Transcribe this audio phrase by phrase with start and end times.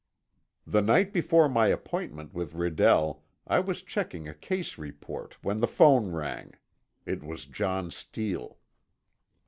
[0.65, 5.67] The night before my appointment with Redell, I was checking a case report when the
[5.67, 6.55] phone rang.
[7.05, 8.57] It was John Steele.